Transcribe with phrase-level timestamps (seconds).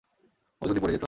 [0.61, 0.99] ও যদি পড়ে যেত?